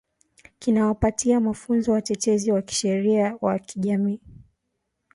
[0.59, 4.19] kinawapatia mafunzo watetezi wa kisheria wa kijamii